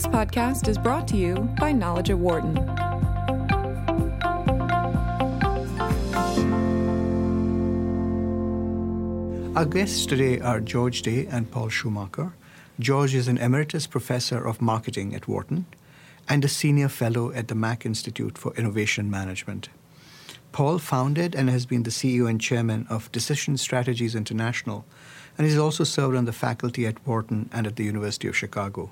[0.00, 2.56] This podcast is brought to you by Knowledge at Wharton.
[9.54, 12.32] Our guests today are George Day and Paul Schoemaker.
[12.78, 15.66] George is an emeritus professor of marketing at Wharton
[16.30, 19.68] and a senior fellow at the Mack Institute for Innovation Management.
[20.52, 24.86] Paul founded and has been the CEO and chairman of Decision Strategies International,
[25.36, 28.90] and he's also served on the faculty at Wharton and at the University of Chicago.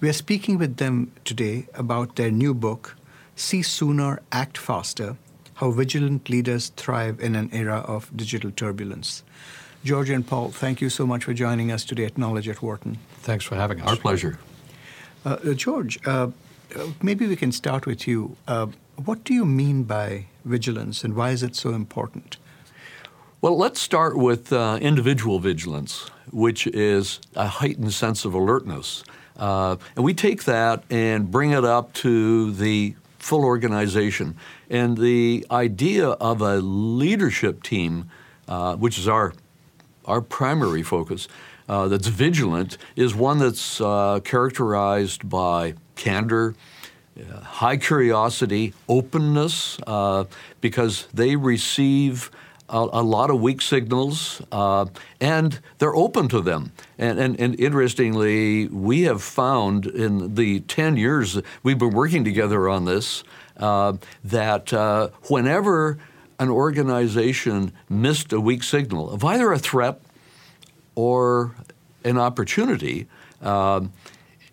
[0.00, 2.96] We are speaking with them today about their new book,
[3.36, 5.18] See Sooner, Act Faster
[5.56, 9.22] How Vigilant Leaders Thrive in an Era of Digital Turbulence.
[9.84, 12.96] George and Paul, thank you so much for joining us today at Knowledge at Wharton.
[13.18, 13.88] Thanks for having us.
[13.88, 14.38] Our pleasure.
[15.26, 16.28] Uh, uh George, uh,
[16.74, 18.38] uh, maybe we can start with you.
[18.48, 18.68] Uh,
[19.04, 22.38] what do you mean by vigilance and why is it so important?
[23.42, 29.04] Well, let's start with uh, individual vigilance, which is a heightened sense of alertness.
[29.40, 34.36] And we take that and bring it up to the full organization.
[34.68, 38.10] And the idea of a leadership team,
[38.78, 39.32] which is our
[40.06, 41.28] our primary focus
[41.68, 46.56] uh, that's vigilant is one that's uh, characterized by candor,
[47.16, 50.24] uh, high curiosity, openness, uh,
[50.60, 52.30] because they receive
[52.70, 54.86] a, a, lot of weak signals uh,
[55.20, 56.72] and they're open to them.
[56.98, 62.68] And, and, and, interestingly, we have found in the 10 years we've been working together
[62.68, 63.24] on this
[63.56, 64.72] uh, that
[65.28, 65.98] whenever
[66.40, 70.00] an organization missed a weak signal of either a threat
[70.94, 71.54] or
[72.02, 73.06] an opportunity,
[73.42, 73.82] uh,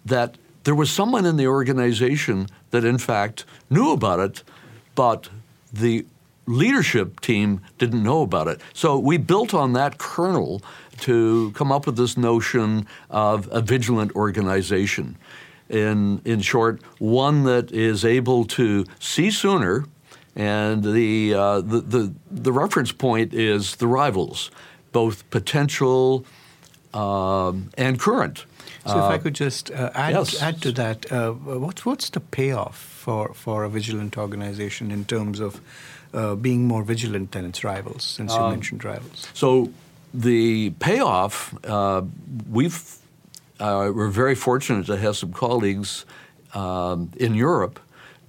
[0.05, 4.43] that there was someone in the organization that, in fact, knew about it,
[4.95, 5.29] but
[5.71, 6.05] the
[6.47, 8.59] leadership team didn't know about it.
[8.73, 10.61] So we built on that kernel
[11.01, 15.17] to come up with this notion of a vigilant organization.
[15.69, 19.85] In, in short, one that is able to see sooner
[20.35, 24.51] and the, uh, the, the, the, reference point is the rivals,
[24.91, 26.25] both potential
[26.93, 28.45] um, and current.
[28.85, 30.41] So, if I uh, could just uh, add, yes.
[30.41, 35.39] add to that, uh, what's, what's the payoff for, for a vigilant organization in terms
[35.39, 35.59] of
[36.13, 39.27] uh, being more vigilant than its rivals, since you um, mentioned rivals?
[39.33, 39.71] So,
[40.13, 42.01] the payoff, uh,
[42.49, 42.97] we've,
[43.59, 46.05] we're very fortunate to have some colleagues
[46.53, 47.79] um, in Europe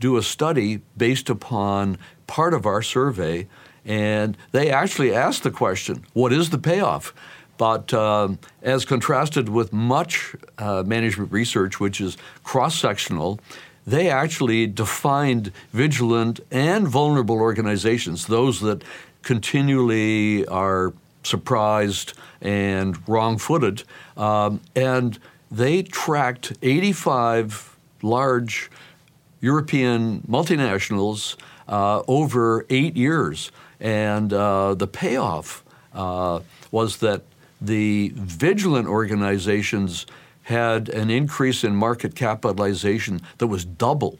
[0.00, 3.46] do a study based upon part of our survey,
[3.84, 7.12] and they actually asked the question what is the payoff?
[7.56, 8.28] But uh,
[8.62, 13.40] as contrasted with much uh, management research, which is cross sectional,
[13.88, 18.82] they actually defined vigilant and vulnerable organizations, those that
[19.22, 22.12] continually are surprised
[22.42, 23.82] and wrong footed.
[24.16, 25.18] Um, and
[25.50, 28.70] they tracked 85 large
[29.40, 33.50] European multinationals uh, over eight years.
[33.80, 37.22] And uh, the payoff uh, was that
[37.60, 40.06] the vigilant organizations
[40.48, 44.18] had an increase in market capitalization that was double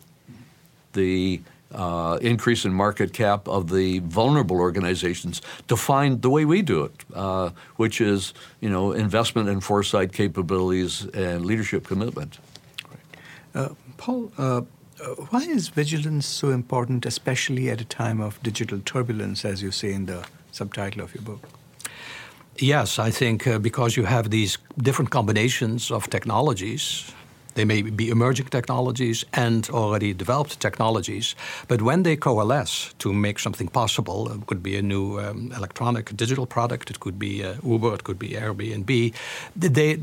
[0.93, 1.41] the
[1.72, 6.93] uh, increase in market cap of the vulnerable organizations defined the way we do it,
[7.15, 12.38] uh, which is you know investment and foresight capabilities and leadership commitment.
[12.91, 13.00] Right.
[13.55, 18.81] Uh, Paul, uh, uh, why is vigilance so important, especially at a time of digital
[18.84, 21.49] turbulence, as you say in the subtitle of your book?
[22.60, 27.12] Yes, I think uh, because you have these different combinations of technologies,
[27.54, 31.36] they may be emerging technologies and already developed technologies,
[31.69, 36.16] but when they coalesce to make something possible, it could be a new um, electronic
[36.16, 39.14] digital product, it could be uh, Uber, it could be Airbnb,
[39.54, 40.00] they,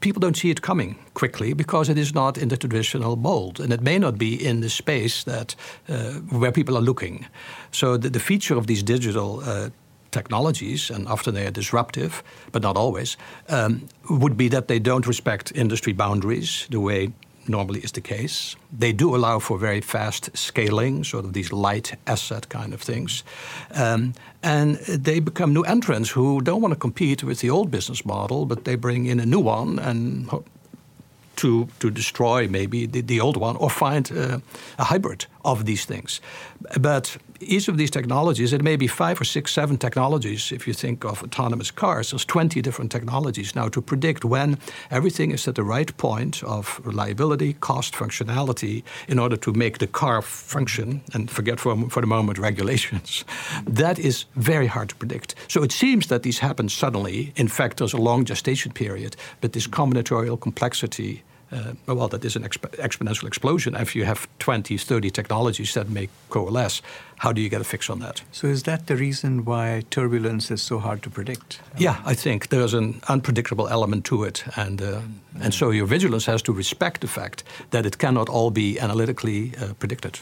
[0.00, 3.72] people don't see it coming quickly because it is not in the traditional mold and
[3.72, 5.54] it may not be in the space that
[5.88, 7.26] uh, where people are looking.
[7.70, 9.70] So the, the feature of these digital uh,
[10.14, 13.16] technologies, and often they are disruptive, but not always,
[13.48, 17.12] um, would be that they don't respect industry boundaries the way
[17.46, 18.56] normally is the case.
[18.78, 23.24] They do allow for very fast scaling, sort of these light asset kind of things.
[23.70, 28.04] Um, and they become new entrants who don't want to compete with the old business
[28.04, 30.28] model, but they bring in a new one and
[31.36, 34.38] to, to destroy maybe the, the old one or find uh,
[34.78, 36.20] a hybrid of these things.
[36.80, 40.52] But each of these technologies, it may be five or six, seven technologies.
[40.52, 44.58] If you think of autonomous cars, there's 20 different technologies now to predict when
[44.90, 49.86] everything is at the right point of reliability, cost, functionality in order to make the
[49.86, 53.24] car function and forget for, for the moment regulations.
[53.66, 55.34] that is very hard to predict.
[55.48, 57.32] So it seems that these happen suddenly.
[57.36, 61.22] In fact, there's a long gestation period, but this combinatorial complexity
[61.86, 63.74] well, that is an exp- exponential explosion.
[63.76, 66.82] If you have 20, 30 technologies that may coalesce,
[67.18, 68.22] how do you get a fix on that?
[68.32, 71.60] So, is that the reason why turbulence is so hard to predict?
[71.78, 74.44] Yeah, I think there's an unpredictable element to it.
[74.56, 75.00] And, uh,
[75.40, 79.52] and so your vigilance has to respect the fact that it cannot all be analytically
[79.56, 80.18] uh, predicted.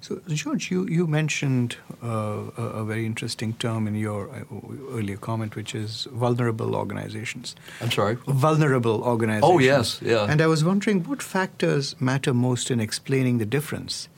[0.00, 4.44] So, George, you, you mentioned uh, a, very interesting term in your uh,
[4.92, 7.56] earlier comment, which is vulnerable organizations.
[7.80, 8.16] I'm sorry?
[8.26, 9.52] Vulnerable organizations.
[9.52, 10.26] Oh, yes, yeah.
[10.28, 14.08] And I was wondering what factors matter most in explaining the difference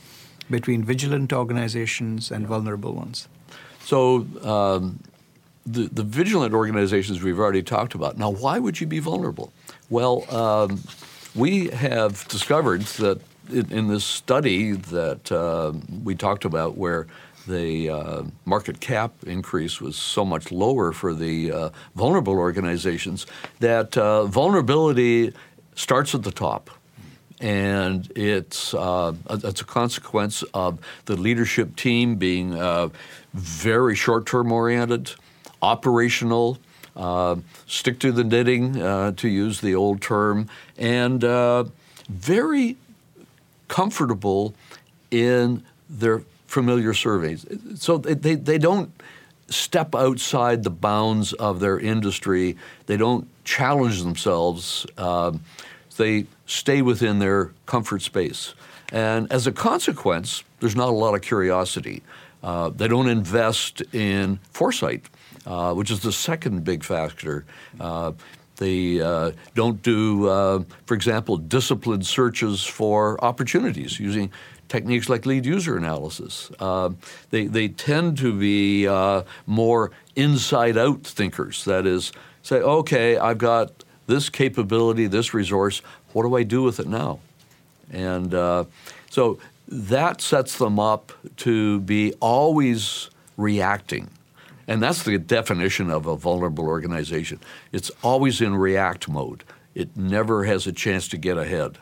[0.50, 3.29] between vigilant organizations and vulnerable ones?
[3.84, 5.00] So, um,
[5.67, 8.17] the, the vigilant organizations we've already talked about.
[8.17, 9.52] Now, why would you be vulnerable?
[9.91, 10.82] Well, um,
[11.34, 15.72] we have discovered that in, this study that uh,
[16.02, 17.06] we talked about, where
[17.46, 23.26] the uh, market cap increase was so much lower for the uh, vulnerable organizations,
[23.60, 25.32] that uh, vulnerability
[25.74, 26.70] starts at the top.
[27.40, 32.88] And it's, uh, it's a consequence of the leadership team being uh,
[33.32, 35.12] very short term oriented,
[35.62, 36.58] operational,
[37.66, 41.20] stick to the knitting, to use the old term, and
[42.08, 42.76] very
[43.69, 44.55] comfortable
[45.11, 47.47] in their familiar surveys.
[47.76, 48.91] So they, they, they don't
[49.49, 52.56] step outside the bounds of their industry.
[52.87, 54.87] They don't challenge themselves.
[54.97, 55.43] Um,
[55.97, 58.55] they stay within their comfort space.
[58.93, 62.03] And as a consequence, there's not a lot of curiosity.
[62.43, 65.05] Uh, they don't invest in foresight,
[65.47, 67.44] uh, which is the second big factor.
[67.81, 68.12] Uh,
[68.58, 74.31] they uh, don't do, uh, for example, disciplined searches for opportunities using
[74.69, 76.50] techniques like lead user analysis.
[76.60, 76.90] Uh,
[77.31, 81.64] they, they tend to be uh, more inside out thinkers.
[81.64, 82.12] That is,
[82.43, 85.81] say, okay, I've got this capability, this resource,
[86.12, 87.20] what do I do with it now?
[87.90, 88.64] And uh,
[89.10, 89.38] so
[89.69, 94.10] that sets them up to be always reacting
[94.69, 97.41] and that's the definition of a vulnerable organization.
[97.73, 99.43] It's always in react mode.
[99.75, 101.79] It never has a chance to get ahead.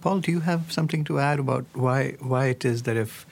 [0.00, 3.26] Paul, do you have something to add about why why it is that if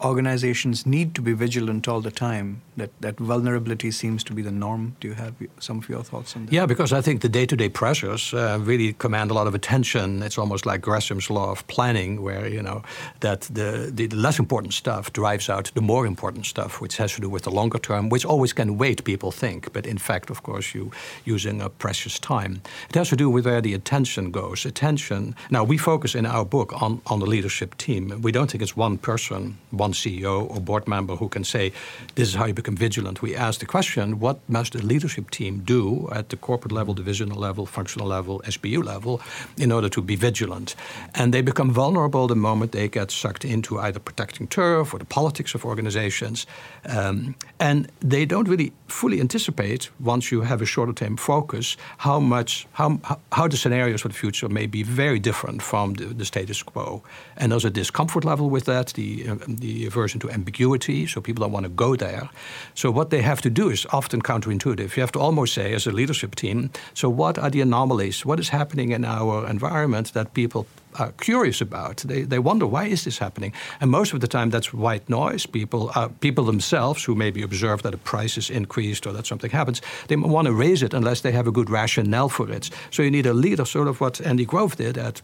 [0.00, 2.62] organizations need to be vigilant all the time.
[2.76, 4.96] That that vulnerability seems to be the norm.
[5.00, 6.52] Do you have some of your thoughts on that?
[6.52, 10.22] Yeah, because I think the day-to-day pressures uh, really command a lot of attention.
[10.22, 12.82] It's almost like Gresham's law of planning, where you know
[13.20, 17.20] that the, the less important stuff drives out the more important stuff, which has to
[17.20, 19.04] do with the longer term, which always can wait.
[19.04, 20.90] People think, but in fact, of course, you
[21.24, 22.60] using a precious time.
[22.90, 24.66] It has to do with where the attention goes.
[24.66, 25.34] Attention.
[25.50, 28.20] Now we focus in our book on on the leadership team.
[28.20, 31.72] We don't think it's one person, one CEO or board member who can say,
[32.14, 33.22] this is how you become vigilant.
[33.22, 37.38] We ask the question, what must the leadership team do at the corporate level, divisional
[37.38, 39.20] level, functional level, SBU level,
[39.56, 40.74] in order to be vigilant?
[41.14, 45.04] And they become vulnerable the moment they get sucked into either protecting turf or the
[45.04, 46.46] politics of organizations.
[46.86, 52.20] Um, and they don't really fully anticipate, once you have a shorter term focus, how
[52.20, 53.00] much, how,
[53.32, 57.02] how the scenarios for the future may be very different from the, the status quo.
[57.36, 61.42] And there's a discomfort level with that, the, uh, the aversion to ambiguity, so people
[61.42, 62.30] don't want to go there.
[62.74, 64.96] So what they have to do is often counterintuitive.
[64.96, 68.24] You have to almost say, as a leadership team, so what are the anomalies?
[68.24, 70.66] What is happening in our environment that people
[70.98, 71.98] are curious about.
[71.98, 75.46] They, they wonder why is this happening, and most of the time that's white noise.
[75.46, 79.50] People uh, people themselves who maybe observe that a price is increased or that something
[79.50, 82.70] happens, they want to raise it unless they have a good rationale for it.
[82.90, 85.22] So you need a leader, sort of what Andy Grove did at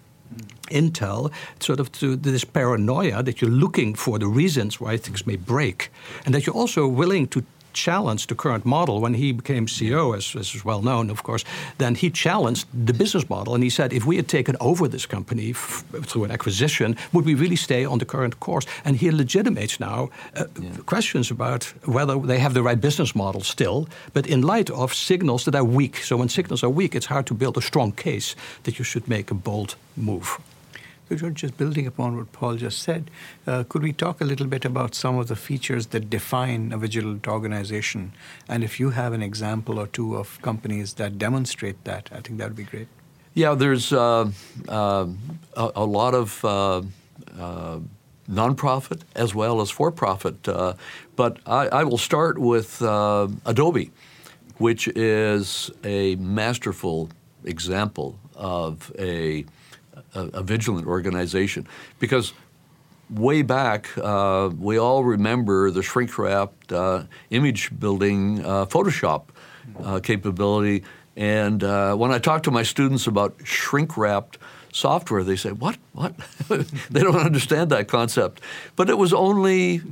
[0.71, 5.37] intel, sort of to this paranoia that you're looking for the reasons why things may
[5.37, 5.91] break,
[6.25, 10.35] and that you're also willing to challenged the current model when he became CEO, as,
[10.37, 11.45] as, is well known, of course.
[11.79, 15.07] Then he challenged the business model and he said, if we had taken over this
[15.07, 18.67] company f- through an acquisition, would we really stay on the current course?
[18.85, 20.71] And he legitimates now uh, yeah.
[20.87, 25.45] questions about whether they have the right business model still, but in light of signals
[25.45, 25.97] that are weak.
[25.97, 29.09] So when signals are weak, it's hard to build a strong case that you should
[29.09, 30.39] make a bold move.
[31.17, 33.11] Just building upon what Paul just said,
[33.47, 36.79] uh, could we talk a little bit about some of the features that define a
[36.79, 38.13] vigilant organization?
[38.49, 42.39] And if you have an example or two of companies that demonstrate that, I think
[42.39, 42.89] that would be great.
[43.35, 44.31] Yeah, there's uh,
[44.69, 45.07] uh,
[45.57, 46.83] a, a, lot of uh,
[47.39, 47.79] uh,
[48.29, 50.47] nonprofit as well as for profit.
[50.47, 50.75] Uh,
[51.17, 53.91] but I, I, will start with Adobe,
[54.59, 57.09] which is a masterful
[57.45, 59.47] example of a
[60.15, 61.67] a, a vigilant organization
[61.99, 62.33] because
[63.11, 69.25] way back, uh, we all remember the shrink wrapped uh, image building uh, Photoshop
[69.83, 70.83] uh, capability
[71.17, 74.39] And uh, when I talk to my students about shrink wrapped
[74.73, 75.77] software, they say, What?
[75.93, 76.15] What?
[76.91, 78.41] they don't understand that concept.
[78.77, 79.83] But it was only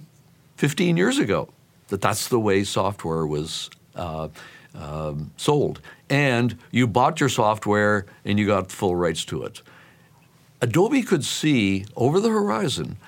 [0.57, 1.49] 15 years ago
[1.89, 4.29] that that's the way software was uh,
[4.75, 5.81] um, sold.
[6.09, 9.63] And you bought your software and you got full rights to it.
[10.63, 12.99] Adobe could see over the horizon,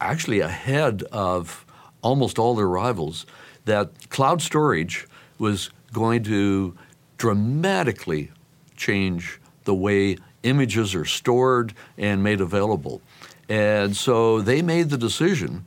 [0.00, 1.66] actually ahead of
[2.02, 3.26] almost all their rivals,
[3.64, 5.06] that cloud storage
[5.38, 6.76] was going to
[7.18, 8.30] dramatically
[8.76, 13.00] change the way images are stored and made available.
[13.48, 15.66] And so they made the decision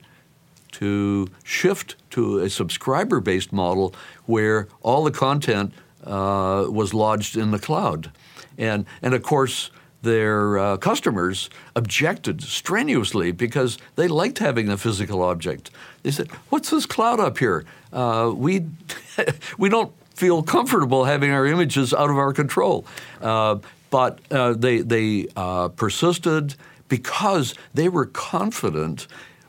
[0.72, 3.94] to shift to a subscriber based model
[4.26, 5.72] where all the content
[6.04, 8.12] uh, was lodged in the cloud.
[8.56, 9.70] And, and of course,
[10.02, 15.70] their uh, customers objected strenuously because they liked having a physical object.
[16.02, 17.64] They said, "What's this cloud up here?
[17.92, 18.66] Uh, we
[19.58, 22.86] we don't feel comfortable having our images out of our control."
[23.20, 23.58] Uh,
[23.90, 26.54] but uh, they they uh, persisted
[26.88, 29.06] because they were confident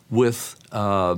[0.09, 1.15] with uh,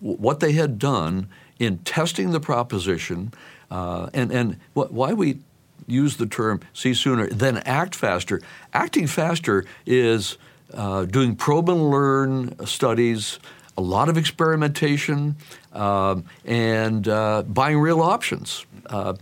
[0.00, 1.28] what they had done
[1.58, 3.32] in testing the proposition.
[3.70, 5.38] and and wh- why we
[5.86, 8.40] use the term see sooner, then act faster.
[8.72, 10.38] Acting faster is
[10.74, 13.38] uh, doing probe and learn studies,
[13.76, 15.36] a lot of experimentation,
[15.72, 18.64] uh, and uh, buying real options.
[18.86, 19.14] Uh,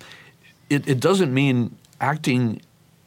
[0.68, 2.60] it, it doesn't mean acting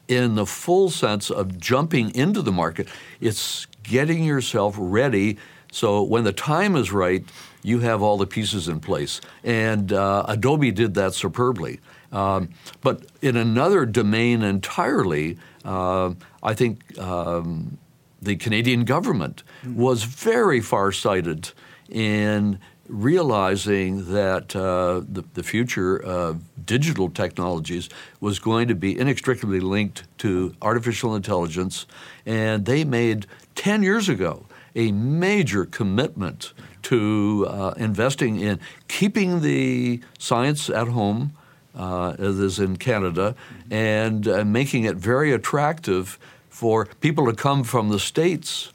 [0.08, 2.88] in the full sense of jumping into the market.
[3.20, 5.38] It's getting yourself ready
[5.72, 7.24] so when the time is right,
[7.62, 9.22] you have all the pieces in place.
[9.42, 11.80] And uh, Adobe did that superbly.
[12.12, 12.50] Um,
[12.82, 17.78] but in another domain entirely, uh, I think um,
[18.20, 21.50] the Canadian government was very far-sighted
[21.88, 27.88] in realizing that uh, the, the, future of digital technologies
[28.20, 31.86] was going to be inextricably linked to artificial intelligence,
[32.26, 36.52] and they made 10 years ago a major commitment
[36.82, 41.32] to uh, investing in keeping the science at home,
[41.74, 43.34] uh, as is in Canada,
[43.70, 48.72] and uh, making it very attractive for people to come from the States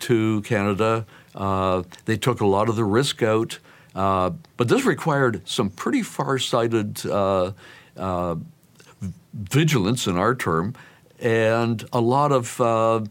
[0.00, 1.06] to Canada.
[1.34, 3.58] Uh, they took a lot of the risk out,
[3.94, 7.52] uh, but this required some pretty far-sighted uh,
[9.32, 10.74] vigilance, in our term,
[11.20, 13.08] and a lot of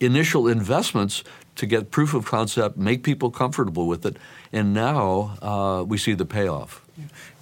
[0.00, 1.24] initial investments
[1.58, 4.16] to get proof of concept, make people comfortable with it,
[4.52, 6.80] and now uh, we see the payoff.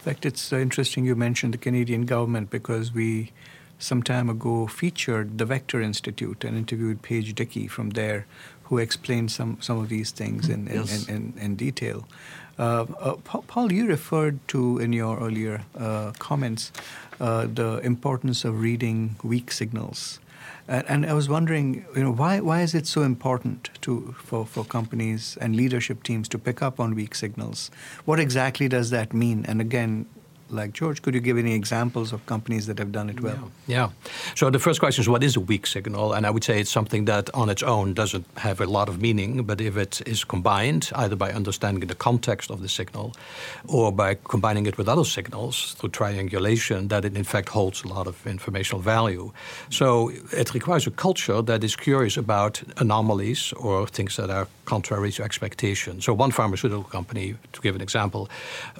[0.06, 3.32] Fact, it's uh, interesting you mentioned the Canadian government because we
[3.76, 8.24] some time ago featured the Vector Institute and interviewed Paige Dickey from there,
[8.62, 11.08] who explained some, some of these things in, in, yes.
[11.08, 12.06] in, in, in, detail.
[12.56, 13.16] Uh, uh,
[13.48, 16.70] Paul, you referred to in your earlier uh, comments
[17.20, 20.20] uh, the importance of reading weak signals.
[20.68, 24.44] Uh, and I was wondering, you know, why, why is it so important to, for,
[24.44, 27.70] for companies and leadership teams to pick up on weak signals?
[28.04, 29.44] What exactly does that mean?
[29.46, 30.06] And again,
[30.50, 33.50] like George, could you give any examples of companies that have done it well?
[33.66, 33.76] Yeah.
[33.76, 34.10] yeah.
[34.34, 36.12] So the first question is what is a weak signal?
[36.12, 39.00] And I would say it's something that on its own doesn't have a lot of
[39.00, 43.14] meaning, but if it is combined, either by understanding the context of the signal
[43.66, 47.88] or by combining it with other signals through triangulation, that it in fact holds a
[47.88, 49.32] lot of informational value.
[49.70, 55.12] So it requires a culture that is curious about anomalies or things that are contrary
[55.12, 56.00] to expectation.
[56.00, 58.28] So one pharmaceutical company, to give an example,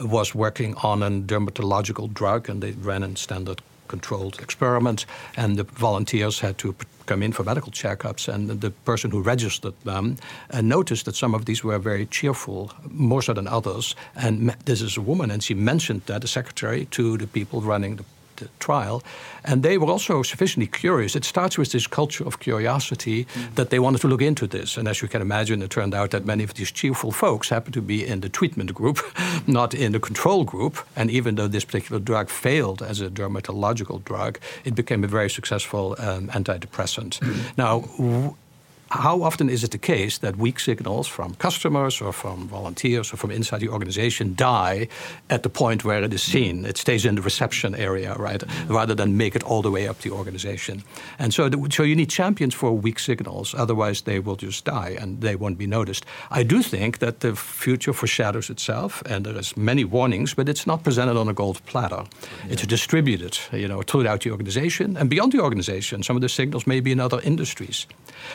[0.01, 5.57] was working on a dermatological pathological drug, and they ran a standard controlled experiment, and
[5.57, 6.75] the volunteers had to
[7.07, 10.17] come in for medical checkups, and the person who registered them
[10.51, 13.95] uh, noticed that some of these were very cheerful, more so than others.
[14.15, 17.97] And this is a woman, and she mentioned that the secretary to the people running
[17.97, 18.05] the
[18.37, 19.03] the trial.
[19.45, 21.15] And they were also sufficiently curious.
[21.15, 23.55] It starts with this culture of curiosity mm.
[23.55, 24.77] that they wanted to look into this.
[24.77, 27.75] And as you can imagine, it turned out that many of these cheerful folks happened
[27.75, 28.99] to be in the treatment group,
[29.47, 30.79] not in the control group.
[30.97, 35.31] And even though this particular drug failed as a dermatological drug, it became a very
[35.31, 37.21] successful um, antidepressant.
[37.21, 37.57] Mm.
[37.57, 38.37] Now,
[38.91, 43.17] how often is it the case that weak signals from customers or from volunteers or
[43.17, 44.89] from inside the organization die
[45.29, 46.65] at the point where it is seen?
[46.65, 50.01] It stays in the reception area, right, rather than make it all the way up
[50.01, 50.85] the organization.
[51.19, 53.55] And so, the, so you need champions for weak signals.
[53.55, 56.07] Otherwise, they will just die and they won't be noticed.
[56.31, 60.67] I do think that the future foreshadows itself, and there is many warnings, but it's
[60.67, 62.05] not presented on a gold platter.
[62.05, 62.53] Yeah.
[62.53, 66.03] It's distributed, you know, throughout the organization and beyond the organization.
[66.05, 67.87] Some of the signals may be in other industries.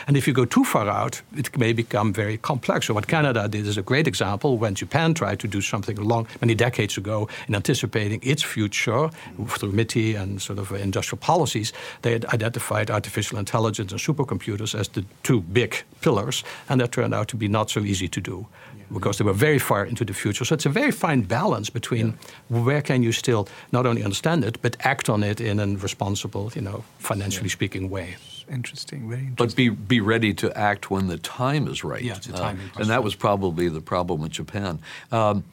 [0.06, 2.86] And if you go go too far out, it may become very complex.
[2.86, 6.26] So what Canada did is a great example when Japan tried to do something long
[6.40, 9.10] many decades ago in anticipating its future
[9.46, 11.72] through MITI and sort of industrial policies.
[12.02, 17.14] They had identified artificial intelligence and supercomputers as the two big pillars, and that turned
[17.14, 18.46] out to be not so easy to do
[18.92, 20.44] because they were very far into the future.
[20.44, 22.62] So it's a very fine balance between yeah.
[22.64, 26.52] where can you still not only understand it but act on it in a responsible,
[26.54, 27.56] you know, financially yeah.
[27.56, 28.16] speaking way.
[28.50, 29.46] Interesting, very interesting.
[29.46, 32.02] But be be ready to act when the time is right.
[32.02, 32.60] Yeah, a time.
[32.76, 34.78] Uh, and that was probably the problem with Japan.
[35.10, 35.44] Um,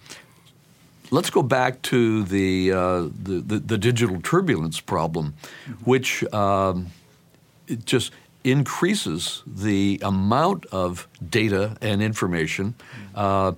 [1.11, 5.33] let's go back to the, uh, the, the, the digital turbulence problem,
[5.65, 5.73] mm-hmm.
[5.83, 6.87] which um,
[7.85, 8.11] just
[8.43, 12.75] increases the amount of data and information.
[13.15, 13.53] Uh,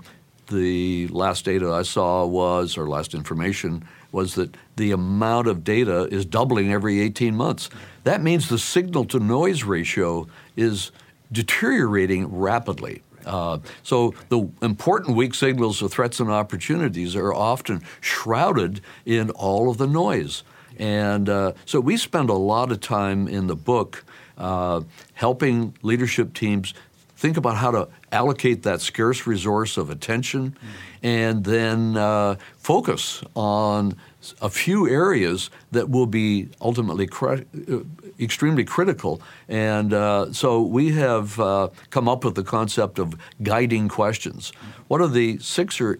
[0.47, 6.07] the last data I saw was, or last information was that the amount of data
[6.11, 7.69] is doubling every 18 months.
[8.03, 10.91] That means the signal to noise ratio is
[11.31, 13.03] deteriorating rapidly.
[13.23, 19.69] Uh, so the important weak signals of threats and opportunities are often shrouded in all
[19.69, 20.41] of the noise.
[20.79, 24.03] And uh, so we spend a lot of time in the book
[24.35, 24.81] uh,
[25.13, 26.73] helping leadership teams
[27.21, 30.57] think about how to allocate that scarce resource of attention
[31.03, 33.95] and then uh, focus on
[34.41, 37.37] a few areas that will be ultimately uh,
[38.19, 39.21] extremely critical.
[39.47, 43.13] And uh, so we have uh, come up with the concept of
[43.43, 44.51] guiding questions.
[44.87, 45.99] What are the six or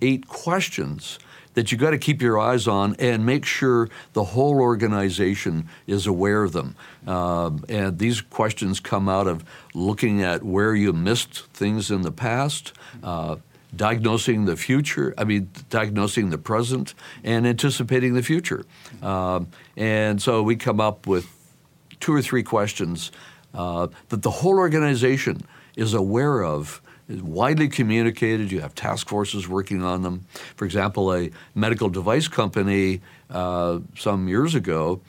[0.00, 1.18] eight questions
[1.54, 6.06] that you got to keep your eyes on and make sure the whole organization is
[6.06, 6.74] aware of them.
[7.06, 9.44] Um, and these questions come out of
[9.74, 12.72] looking at where you missed things in the past.
[13.02, 13.36] Uh,
[13.74, 16.94] diagnosing the future, I mean, diagnosing the present
[17.24, 18.64] and anticipating the future.
[19.00, 21.26] Um, and so we come up with
[21.98, 23.12] two or three questions
[23.54, 25.40] uh, that the whole organization
[25.76, 26.82] is aware of
[27.12, 28.50] is widely communicated.
[28.50, 30.24] You have task forces working on them.
[30.56, 33.00] For example, a medical device company
[33.30, 35.00] uh, some years ago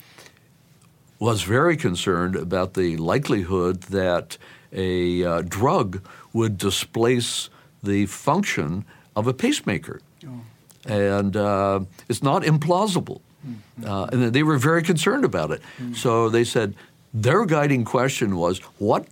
[1.20, 4.38] was very concerned about the likelihood that
[4.74, 7.50] a uh, drug would displace
[7.82, 8.84] the function
[9.16, 10.02] of a pacemaker.
[10.28, 10.42] Oh.
[10.86, 13.22] And uh, it's not implausible.
[13.48, 13.86] Mm-hmm.
[13.86, 15.62] Uh, and they were very concerned about it.
[15.62, 15.94] Mm-hmm.
[15.94, 16.76] So they said
[17.14, 19.06] their guiding question was what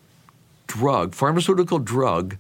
[0.72, 2.38] drug, pharmaceutical drug,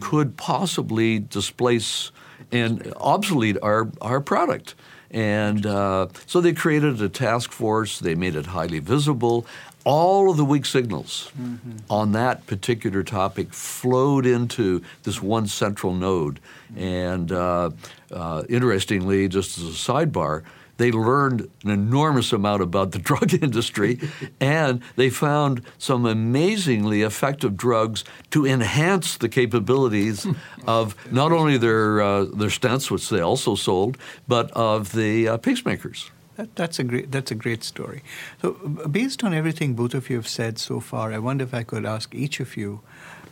[0.00, 2.10] could possibly displace
[2.52, 4.74] and obsolete our, our product.
[5.10, 9.46] And uh, so they created a task force, they made it highly visible.
[9.84, 11.76] All of the weak signals mm-hmm.
[11.88, 16.40] on that particular topic flowed into this one central node.
[16.76, 17.70] And uh,
[18.10, 20.42] uh, interestingly, just as a sidebar,
[20.76, 23.98] they learned an enormous amount about the drug industry,
[24.40, 30.26] and they found some amazingly effective drugs to enhance the capabilities
[30.66, 33.96] of not only their uh, their stents, which they also sold,
[34.28, 36.10] but of the uh, pacemakers.
[36.36, 38.02] That, that's a great that's a great story.
[38.42, 38.52] So,
[38.90, 41.86] based on everything both of you have said so far, I wonder if I could
[41.86, 42.80] ask each of you.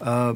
[0.01, 0.35] Uh,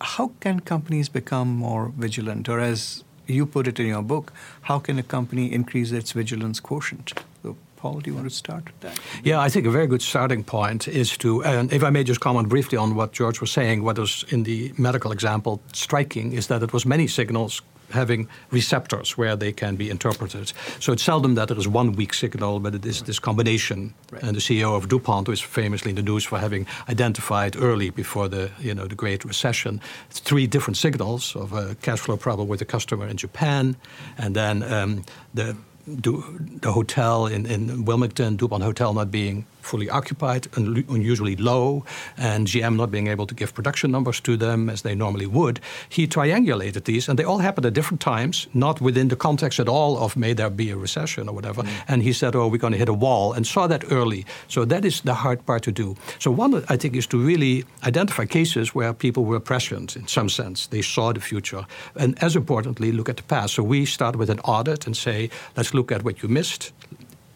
[0.00, 4.32] how can companies become more vigilant, or as you put it in your book,
[4.62, 7.12] how can a company increase its vigilance quotient?
[7.42, 8.98] So, Paul, do you want to start with that?
[9.22, 12.20] Yeah, I think a very good starting point is to, and if I may just
[12.20, 16.46] comment briefly on what George was saying, what was in the medical example striking is
[16.46, 17.62] that it was many signals
[17.94, 20.52] having receptors where they can be interpreted.
[20.80, 23.94] So it's seldom that there is one weak signal, but it is this combination.
[24.12, 24.22] Right.
[24.22, 28.28] And the CEO of DuPont is famously in the news for having identified early before
[28.28, 29.80] the you know the Great Recession
[30.10, 33.76] three different signals of a cash flow problem with a customer in Japan,
[34.18, 35.04] and then um,
[35.34, 41.84] the the hotel in, in Wilmington, DuPont Hotel, not being fully occupied, un- unusually low,
[42.16, 45.60] and GM not being able to give production numbers to them as they normally would,
[45.88, 49.68] he triangulated these, and they all happened at different times, not within the context at
[49.68, 51.62] all of may there be a recession or whatever.
[51.62, 51.68] Mm.
[51.88, 54.24] And he said, oh, we're going to hit a wall, and saw that early.
[54.48, 55.96] So that is the hard part to do.
[56.18, 60.28] So one, I think, is to really identify cases where people were prescient in some
[60.28, 60.66] sense.
[60.66, 61.66] They saw the future.
[61.96, 63.54] And as importantly, look at the past.
[63.54, 66.72] So we start with an audit and say, let's look at what you missed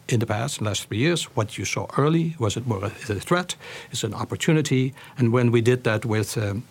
[0.09, 2.85] in the past, in the last three years, what you saw early, was it more
[2.85, 3.55] a, threat,
[3.91, 4.93] is it an opportunity?
[5.17, 6.63] And when we did that with um,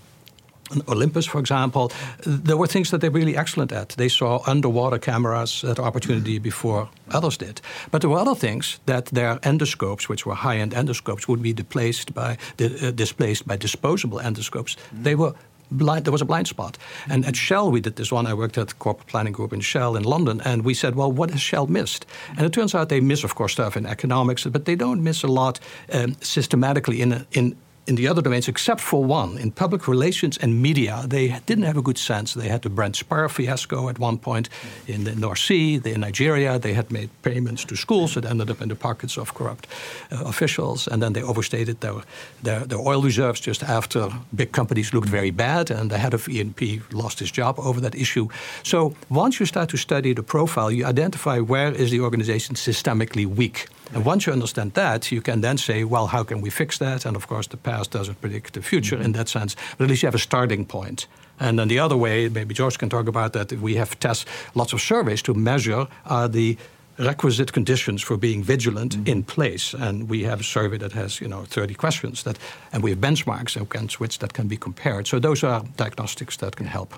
[0.87, 1.90] Olympus, for example,
[2.27, 3.90] there were things that they're really excellent at.
[3.90, 7.61] They saw underwater cameras at opportunity before others did.
[7.90, 12.12] But there were other things that their endoscopes, which were high-end endoscopes, would be displaced
[12.12, 14.77] by, uh, displaced by disposable endoscopes.
[14.77, 15.03] Mm-hmm.
[15.03, 15.35] They were
[15.70, 16.78] blind, there was a blind spot.
[17.09, 18.26] And at Shell, we did this one.
[18.26, 21.31] I worked at corporate planning group in Shell in London, and we said, well, what
[21.31, 22.07] has Shell missed?
[22.37, 25.22] And it turns out they miss, of course, stuff in economics, but they don't miss
[25.22, 25.61] a lot
[25.92, 27.57] um, systematically in, a, in
[27.88, 31.79] in the other domains, except for one, in public relations and media, they didn't have
[31.79, 32.35] a good sense.
[32.35, 34.51] They had the Brent Spar fiasco at one point
[34.87, 36.59] in the North Sea, in Nigeria.
[36.59, 39.66] They had made payments to schools that ended up in the pockets of corrupt
[40.12, 42.03] uh, officials, and then they overstated their,
[42.42, 46.29] their, their oil reserves just after big companies looked very bad, and the head of
[46.29, 48.29] E&P lost his job over that issue.
[48.62, 53.24] So once you start to study the profile, you identify where is the organization systemically
[53.24, 53.66] weak.
[53.94, 57.07] And once you understand that, you can then say, well, how can we fix that?
[57.07, 59.06] And of course, the past doesn't predict the future mm-hmm.
[59.06, 61.06] in that sense, but at least you have a starting point.
[61.40, 64.72] And then the other way, maybe George can talk about that, we have tests, lots
[64.72, 66.56] of surveys to measure uh, the
[66.98, 69.12] requisite conditions for being vigilant mm-hmm.
[69.12, 69.72] in place.
[69.72, 72.38] And we have a survey that has, you know, 30 questions that,
[72.72, 75.06] and we have benchmarks against which that can be compared.
[75.06, 76.94] So those are diagnostics that can help.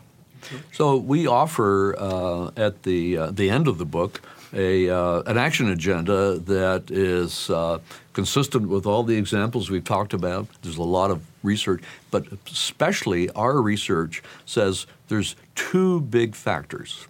[0.72, 5.38] So we offer uh, at the uh, the end of the book a, uh, an
[5.38, 7.78] action agenda that is uh,
[8.12, 10.46] consistent with all the examples we've talked about.
[10.62, 17.06] There's a lot of research, but especially our research says there's two big factors,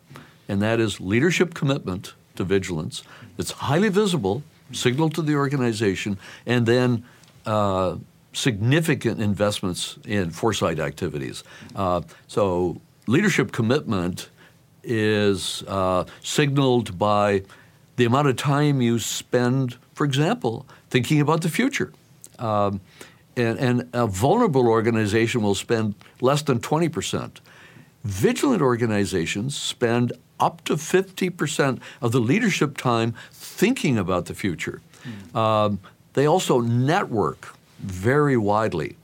[0.48, 3.02] and that is leadership commitment to vigilance.
[3.38, 7.04] It's highly visible, signal to the organization, and then
[7.46, 7.96] uh,
[8.32, 11.42] significant investments in foresight activities.
[11.74, 14.28] Uh, so leadership commitment
[14.82, 17.42] is uh, signaled by
[17.96, 21.92] the amount of time you spend, for example, thinking about the future.
[22.38, 22.80] Um,
[23.36, 27.38] and, and, a vulnerable organization will spend less than 20%.
[28.02, 34.80] Vigilant organizations spend up to 50% of the leadership time thinking about the future.
[35.04, 35.36] Mm.
[35.36, 35.78] Um,
[36.14, 38.96] they also network very widely.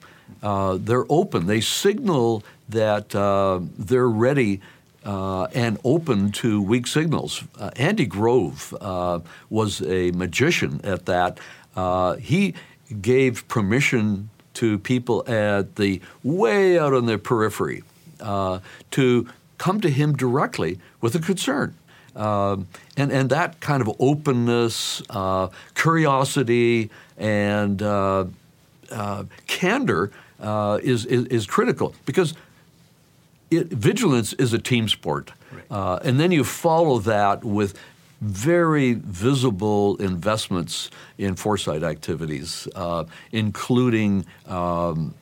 [0.43, 1.47] Uh, they're open.
[1.47, 4.61] They signal that uh, they're ready
[5.07, 7.45] uh, and open to weak signals.
[7.59, 11.39] Uh, Andy Grove uh, was a magician at that.
[11.77, 12.55] Uh, he
[13.01, 17.85] gave permission to people at the way out on the periphery
[18.21, 18.59] uh,
[18.91, 21.75] to come to him directly with a concern.
[22.17, 22.67] Um,
[22.97, 25.03] and, and that kind of openness,
[25.75, 27.79] curiosity, and
[29.47, 30.11] candor
[30.83, 32.35] is, is, is critical because
[33.51, 35.33] it, vigilance is a team sport.
[35.53, 35.65] Right.
[35.71, 37.79] Uh, and then you follow that with
[38.21, 45.15] very visible investments in foresight activities, uh, including um,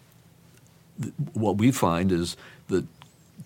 [1.01, 2.37] th- what we find is
[2.69, 2.85] that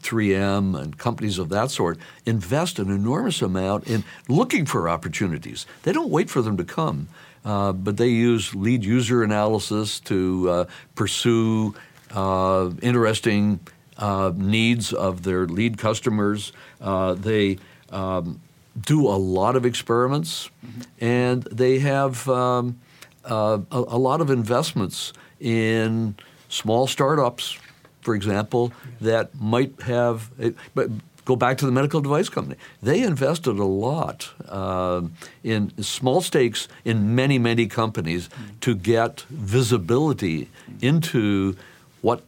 [0.03, 5.67] 3M and companies of that sort invest an enormous amount in looking for opportunities.
[5.83, 7.09] They don't wait for them to come,
[7.45, 10.65] uh, but they use lead user analysis to uh,
[10.95, 11.75] pursue
[12.11, 13.61] uh, interesting
[13.99, 16.53] uh, needs of their lead customers.
[16.81, 17.59] Uh, they
[17.91, 18.41] um,
[18.81, 21.05] do a lot of experiments, mm-hmm.
[21.05, 22.81] and they have um,
[23.25, 26.15] uh, a, a, lot of investments in
[26.49, 27.59] small startups,
[28.01, 30.31] for example, that might have.
[30.75, 30.91] but
[31.29, 32.57] go back to the medical device company.
[32.83, 35.03] They invested a lot uh,
[35.45, 38.31] in small stakes in many, many companies
[38.63, 40.49] to get visibility
[40.81, 41.55] into
[42.01, 42.23] what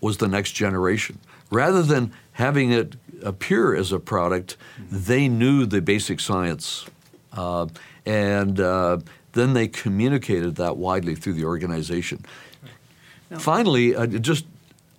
[0.00, 1.18] was the next generation.
[1.50, 4.56] Rather than having it appear as a product,
[4.90, 6.86] they knew the basic science.
[7.32, 7.66] Uh,
[8.04, 8.98] and uh,
[9.32, 12.24] then they communicated that widely through the organization.
[13.38, 14.46] Finally, uh, just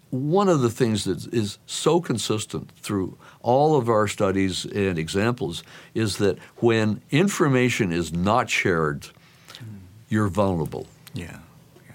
[0.09, 5.63] one of the things that is so consistent through all of our studies and examples
[5.93, 9.07] is that when information is not shared,
[10.09, 10.87] you're vulnerable.
[11.13, 11.39] Yeah.
[11.85, 11.91] yeah.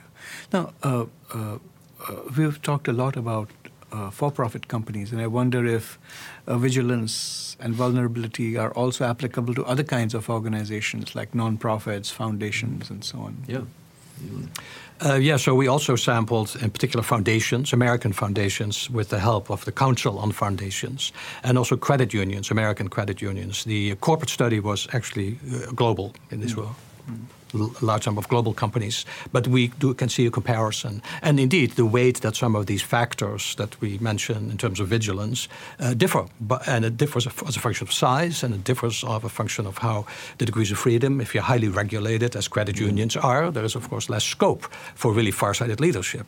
[0.53, 1.59] Now, uh, uh,
[2.37, 3.49] we've talked a lot about
[3.93, 5.99] uh, for-profit companies, and I wonder if
[6.47, 12.91] uh, vigilance and vulnerability are also applicable to other kinds of organizations like nonprofits, foundations,
[12.91, 13.37] and so on.
[13.47, 13.61] Yeah.
[15.05, 19.65] Uh, yeah, so we also sampled in particular foundations, American foundations, with the help of
[19.65, 21.13] the Council on Foundations,
[21.43, 23.65] and also credit unions, American credit unions.
[23.65, 26.59] The corporate study was actually uh, global in this mm.
[26.59, 26.75] world.
[27.11, 31.03] Mm large number of global companies, but we do, can see a comparison.
[31.23, 34.89] And indeed, the weight that some of these factors that we mentioned in terms of
[34.89, 39.05] vigilance uh, differ, but, and it differs as a function of size, and it differs
[39.05, 40.07] of a function of how
[40.39, 41.21] the degrees of freedom.
[41.21, 42.87] If you're highly regulated, as credit mm-hmm.
[42.87, 46.27] unions are, there is of course less scope for really far-sighted leadership.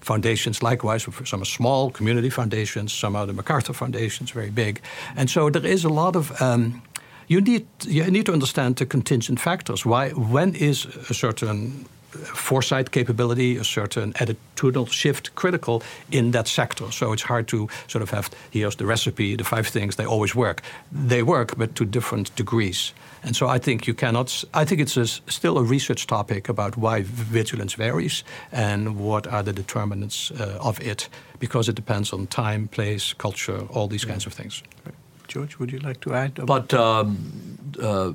[0.00, 4.80] Foundations, likewise, some are small community foundations, some are the MacArthur foundations, very big,
[5.16, 6.82] and so there is a lot of um,
[7.28, 9.84] you need you need to understand the contingent factors.
[9.84, 16.90] Why when is a certain foresight capability, a certain attitudinal shift critical in that sector.
[16.92, 20.34] So it's hard to sort of have here's the recipe, the five things, they always
[20.34, 20.62] work.
[20.92, 22.92] They work, but to different degrees.
[23.22, 26.76] And so I think you cannot, I think it's a, still a research topic about
[26.76, 31.08] why vigilance varies and what are the determinants uh, of it,
[31.38, 34.10] because it depends on time, place, culture, all these yeah.
[34.10, 34.62] kinds of things.
[34.84, 34.94] Right.
[35.28, 36.34] George, would you like to add?
[36.46, 38.12] But um, uh,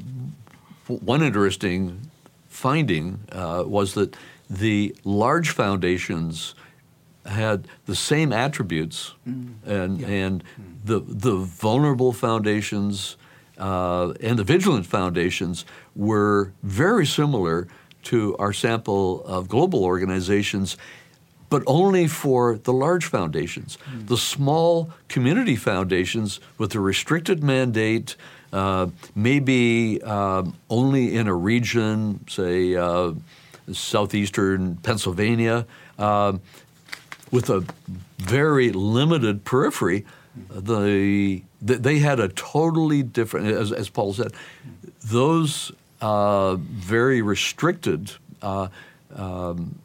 [0.88, 2.10] one interesting
[2.48, 4.16] finding uh, was that
[4.50, 6.56] the large foundations
[7.26, 9.54] had the same attributes, mm.
[9.66, 10.08] and yeah.
[10.08, 10.64] and mm.
[10.84, 13.18] the the vulnerable foundations
[13.58, 17.68] uh, and the vigilant foundations were very similar
[18.02, 20.78] to our sample of global organizations,
[21.50, 23.78] but only for the large foundations.
[23.92, 24.08] Mm.
[24.08, 28.16] The small community foundations with a restricted mandate
[28.52, 33.14] uh, maybe um, only in a region, say uh,
[33.72, 35.66] southeastern Pennsylvania,
[35.98, 36.38] uh,
[37.32, 37.64] with a
[38.18, 40.06] very limited periphery.
[40.50, 44.32] The, they had a totally different, as, as Paul said,
[45.04, 48.70] those uh, very restricted uh,
[49.16, 49.80] um,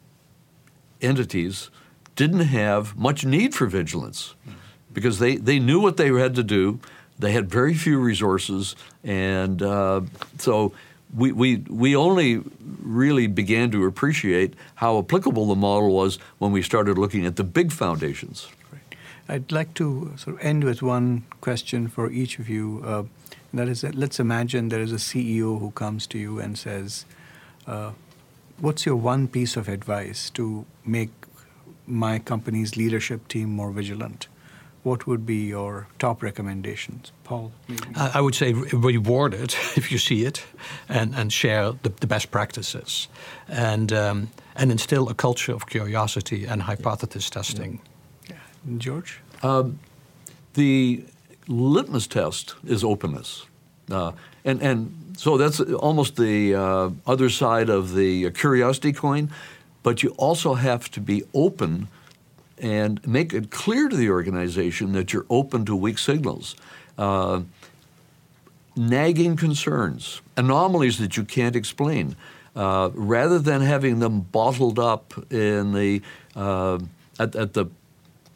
[1.05, 1.69] entities
[2.15, 4.35] didn't have much need for vigilance
[4.93, 6.79] because they, they knew what they had to do.
[7.19, 10.01] They had very few resources, and uh,
[10.37, 10.73] so
[11.15, 12.41] we, we, we only
[12.81, 17.43] really began to appreciate how applicable the model was when we started looking at the
[17.43, 18.47] big foundations.
[19.27, 22.83] I'd like to sort of end with one question for each of you.
[22.85, 23.03] Uh,
[23.53, 27.05] that is, that let's imagine there is a CEO who comes to you and says,
[27.65, 27.91] uh,
[28.59, 31.11] What's your one piece of advice to make
[31.85, 34.27] my company's leadership team more vigilant?
[34.85, 37.11] what would be your top recommendations?
[37.23, 37.51] Paul?
[37.95, 40.45] I would say reward it if you see it
[40.87, 43.07] and, and share the, the best practices
[43.47, 47.81] and, um, and instill a culture of curiosity and hypothesis testing.
[48.29, 48.35] Yeah.
[48.67, 48.77] yeah.
[48.77, 49.19] George?
[49.41, 49.79] Um,
[50.53, 51.03] the
[51.47, 53.47] litmus test is openness.
[53.89, 54.11] Uh,
[54.43, 59.31] and, and so that's almost the uh, other side of the curiosity coin,
[59.83, 61.87] but you also have to be open
[62.57, 66.55] and make it clear to the organization that you're open to weak signals.
[66.97, 67.41] Uh,
[68.75, 72.15] nagging concerns, anomalies that you can't explain,
[72.55, 76.01] uh, rather than having them bottled up in the
[76.35, 76.79] uh,
[77.19, 77.65] at, at, the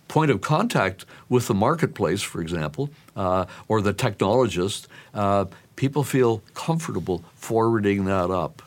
[0.07, 5.45] point of contact with the marketplace, for example, uh, or the technologist, uh,
[5.79, 8.61] people feel comfortable forwarding that up,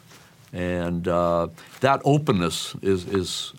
[0.52, 1.46] and uh,
[1.80, 3.52] that openness is is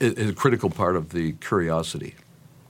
[0.00, 2.14] is a critical part of the curiosity.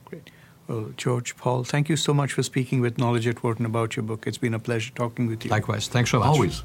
[0.05, 0.29] Great.
[0.67, 4.03] Well, George, Paul, thank you so much for speaking with Knowledge at Wharton about your
[4.03, 4.27] book.
[4.27, 5.51] It's been a pleasure talking with you.
[5.51, 5.87] Likewise.
[5.87, 6.27] Thanks so much.
[6.27, 6.61] Always.